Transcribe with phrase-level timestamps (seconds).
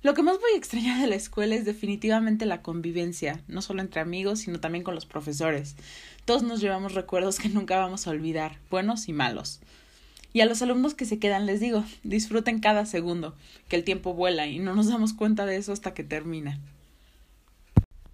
[0.00, 3.80] Lo que más voy a extrañar de la escuela es definitivamente la convivencia, no solo
[3.80, 5.74] entre amigos, sino también con los profesores.
[6.24, 9.60] Todos nos llevamos recuerdos que nunca vamos a olvidar, buenos y malos.
[10.32, 13.34] Y a los alumnos que se quedan les digo, disfruten cada segundo,
[13.68, 16.60] que el tiempo vuela y no nos damos cuenta de eso hasta que termina.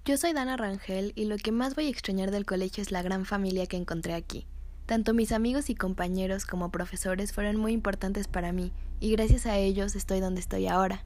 [0.06, 3.02] Yo soy Dana Rangel y lo que más voy a extrañar del colegio es la
[3.02, 4.46] gran familia que encontré aquí.
[4.86, 9.58] Tanto mis amigos y compañeros como profesores fueron muy importantes para mí y gracias a
[9.58, 11.04] ellos estoy donde estoy ahora.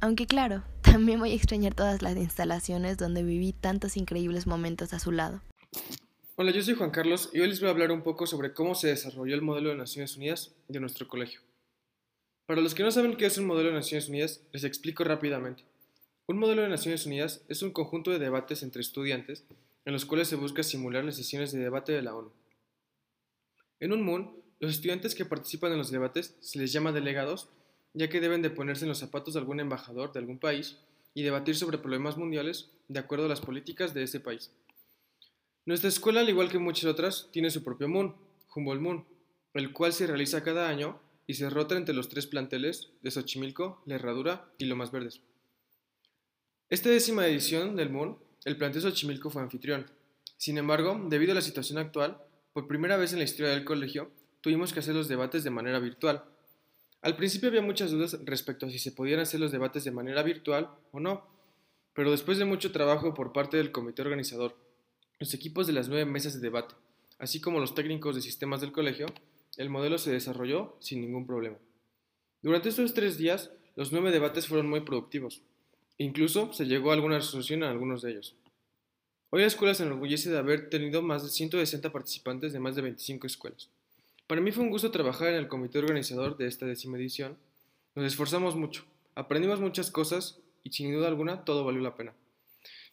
[0.00, 5.00] Aunque claro, también voy a extrañar todas las instalaciones donde viví tantos increíbles momentos a
[5.00, 5.42] su lado.
[6.36, 8.76] Hola, yo soy Juan Carlos y hoy les voy a hablar un poco sobre cómo
[8.76, 11.40] se desarrolló el modelo de Naciones Unidas de nuestro colegio.
[12.46, 15.64] Para los que no saben qué es un modelo de Naciones Unidas, les explico rápidamente.
[16.26, 19.44] Un modelo de Naciones Unidas es un conjunto de debates entre estudiantes
[19.84, 22.30] en los cuales se busca simular las sesiones de debate de la ONU.
[23.80, 27.48] En un MUN, los estudiantes que participan en los debates se les llama delegados
[27.94, 30.78] ya que deben de ponerse en los zapatos de algún embajador de algún país
[31.14, 34.52] y debatir sobre problemas mundiales de acuerdo a las políticas de ese país.
[35.66, 38.16] Nuestra escuela, al igual que muchas otras, tiene su propio Moon,
[38.54, 39.04] Humboldt Moon,
[39.54, 43.82] el cual se realiza cada año y se rota entre los tres planteles de Xochimilco,
[43.84, 45.20] La Herradura y Lomas Verdes.
[46.70, 49.90] Esta décima edición del Moon, el plantel Xochimilco fue anfitrión.
[50.36, 52.18] Sin embargo, debido a la situación actual,
[52.52, 55.80] por primera vez en la historia del colegio, tuvimos que hacer los debates de manera
[55.80, 56.24] virtual,
[57.00, 60.22] al principio había muchas dudas respecto a si se podían hacer los debates de manera
[60.22, 61.24] virtual o no,
[61.94, 64.56] pero después de mucho trabajo por parte del comité organizador,
[65.18, 66.74] los equipos de las nueve mesas de debate,
[67.18, 69.06] así como los técnicos de sistemas del colegio,
[69.56, 71.58] el modelo se desarrolló sin ningún problema.
[72.42, 75.42] Durante estos tres días, los nueve debates fueron muy productivos.
[75.98, 78.36] Incluso se llegó a alguna resolución en algunos de ellos.
[79.30, 82.82] Hoy la escuela se enorgullece de haber tenido más de 160 participantes de más de
[82.82, 83.68] 25 escuelas.
[84.28, 87.38] Para mí fue un gusto trabajar en el comité organizador de esta décima edición.
[87.94, 88.84] Nos esforzamos mucho,
[89.14, 92.12] aprendimos muchas cosas y sin duda alguna todo valió la pena.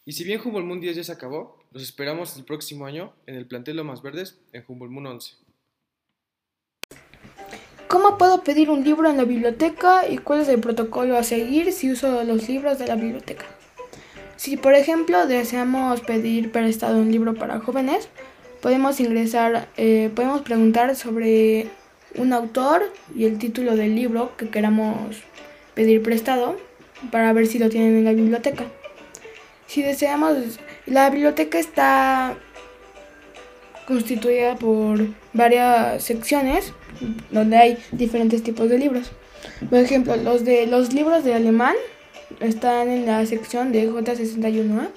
[0.06, 3.34] Y si bien Humboldt Moon 10 ya se acabó, los esperamos el próximo año en
[3.34, 5.34] el plantel Lomas Verdes en Humboldt Moon 11.
[7.86, 11.70] ¿Cómo puedo pedir un libro en la biblioteca y cuál es el protocolo a seguir
[11.74, 13.44] si uso los libros de la biblioteca?
[14.36, 18.08] Si por ejemplo deseamos pedir prestado un libro para jóvenes,
[18.66, 21.68] podemos ingresar, eh, podemos preguntar sobre
[22.16, 22.82] un autor
[23.14, 25.22] y el título del libro que queramos
[25.74, 26.56] pedir prestado
[27.12, 28.64] para ver si lo tienen en la biblioteca.
[29.68, 32.34] Si deseamos, la biblioteca está
[33.86, 34.98] constituida por
[35.32, 36.72] varias secciones
[37.30, 39.12] donde hay diferentes tipos de libros.
[39.70, 41.76] Por ejemplo, los de los libros de alemán
[42.40, 44.88] están en la sección de J61A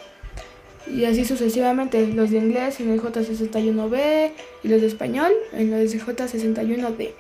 [0.90, 2.08] y así sucesivamente.
[2.08, 4.32] Los de inglés en el J61B
[4.64, 7.12] y los de español en los J61D.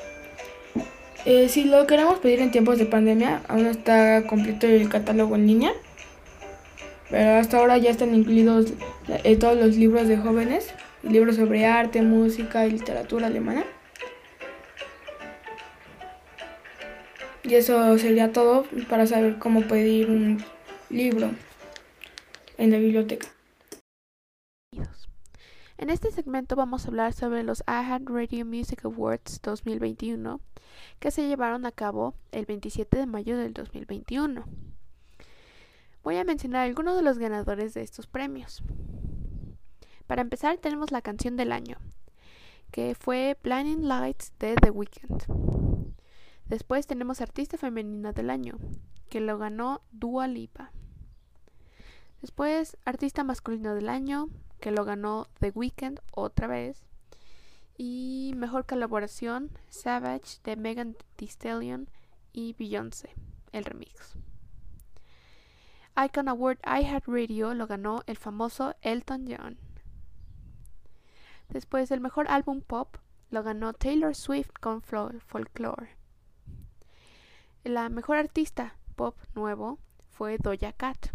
[1.25, 5.47] Eh, si lo queremos pedir en tiempos de pandemia, aún está completo el catálogo en
[5.47, 5.73] línea,
[7.09, 8.67] pero hasta ahora ya están incluidos
[9.23, 13.65] eh, todos los libros de jóvenes, libros sobre arte, música y literatura alemana.
[17.43, 20.41] Y eso sería todo para saber cómo pedir un
[20.89, 21.31] libro
[22.57, 23.27] en la biblioteca.
[25.79, 30.41] En este segmento vamos a hablar sobre los iHeart Radio Music Awards 2021
[30.99, 34.43] que se llevaron a cabo el 27 de mayo del 2021.
[36.03, 38.61] Voy a mencionar algunos de los ganadores de estos premios.
[40.05, 41.77] Para empezar tenemos la canción del año,
[42.71, 45.23] que fue Blinding Lights de The Weeknd.
[46.43, 48.59] Después tenemos artista femenina del año,
[49.09, 50.73] que lo ganó Dua Lipa.
[52.19, 54.27] Después artista masculino del año,
[54.59, 56.83] que lo ganó The Weeknd otra vez.
[57.77, 61.89] Y mejor colaboración, Savage de Megan Thee Stallion
[62.33, 63.13] y Beyoncé,
[63.51, 64.15] el remix.
[65.97, 66.59] Icon Award
[67.07, 69.57] Radio lo ganó el famoso Elton John.
[71.49, 72.95] Después el mejor álbum pop
[73.31, 75.89] lo ganó Taylor Swift con Folklore.
[77.63, 79.79] La mejor artista pop nuevo
[80.09, 81.09] fue Doja Cat.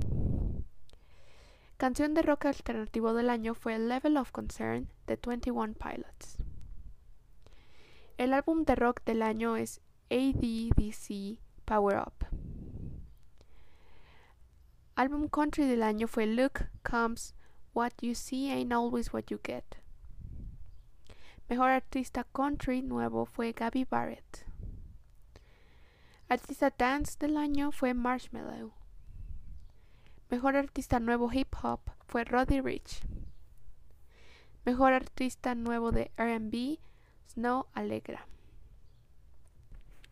[1.77, 6.37] Canción de rock alternativo del año fue Level of Concern de 21 Pilots.
[8.17, 12.27] El álbum de rock del año es ADDC Power Up.
[14.95, 17.35] Álbum country del año fue Look Comes
[17.75, 19.65] What You See Ain't Always What You Get.
[21.49, 24.47] Mejor artista country nuevo fue Gabby Barrett.
[26.29, 28.73] Artista dance del año fue Marshmallow.
[30.31, 33.03] Mejor artista nuevo hip hop fue Roddy Rich.
[34.65, 36.79] Mejor artista nuevo de RB,
[37.29, 38.27] Snow Alegra.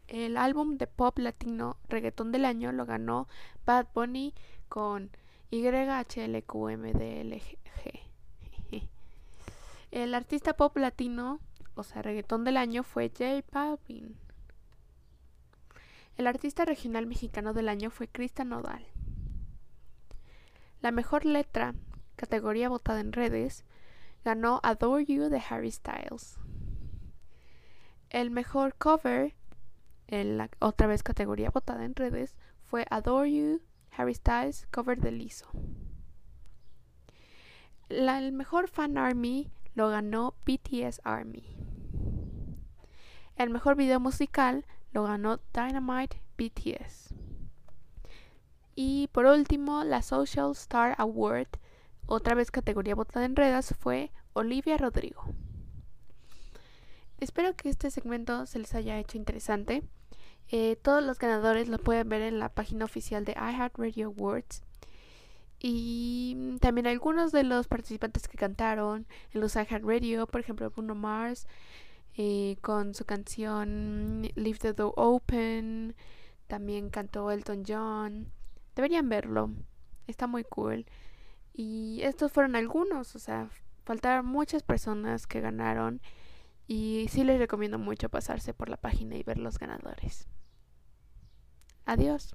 [0.09, 3.29] el álbum de pop latino reggaetón del año lo ganó
[3.65, 4.35] Bad Bunny
[4.69, 5.11] con
[5.51, 6.43] YHLQMDLG.
[9.91, 11.41] El artista pop latino,
[11.75, 14.17] o sea, reggaetón del año fue J Balvin.
[16.17, 18.87] El artista regional mexicano del año fue Krista Nodal.
[20.83, 21.77] La mejor letra,
[22.17, 23.65] categoría votada en redes,
[24.25, 26.41] ganó Adore You de Harry Styles.
[28.11, 29.33] El mejor cover,
[30.09, 32.35] en la otra vez categoría votada en redes,
[32.65, 33.61] fue Adore You,
[33.97, 35.47] Harry Styles, cover de Lizzo.
[37.89, 41.45] El mejor fan army lo ganó BTS Army.
[43.37, 47.22] El mejor video musical lo ganó Dynamite BTS.
[48.75, 51.49] Y por último, la Social Star Award,
[52.07, 55.25] otra vez categoría votada en redes, fue Olivia Rodrigo.
[57.19, 59.83] Espero que este segmento se les haya hecho interesante.
[60.49, 64.63] Eh, todos los ganadores lo pueden ver en la página oficial de iHeartRadio Awards.
[65.61, 71.47] Y también algunos de los participantes que cantaron en los iHeartRadio, por ejemplo Bruno Mars,
[72.17, 75.95] eh, con su canción Leave the Door Open.
[76.49, 78.33] También cantó Elton John.
[78.75, 79.51] Deberían verlo.
[80.07, 80.87] Está muy cool.
[81.53, 83.51] Y estos fueron algunos, o sea,
[83.85, 86.01] faltaron muchas personas que ganaron.
[86.67, 90.27] Y sí les recomiendo mucho pasarse por la página y ver los ganadores.
[91.85, 92.35] Adiós.